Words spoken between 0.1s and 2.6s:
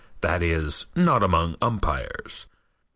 That is, not among umpires.